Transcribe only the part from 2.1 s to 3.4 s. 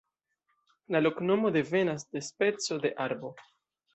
de speco de arbo.